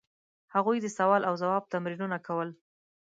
[0.53, 2.49] هغوی د سوال او ځواب تمرینونه کول.